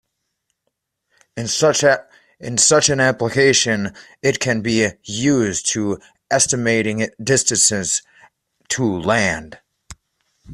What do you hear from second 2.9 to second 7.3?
application, it can be used for estimating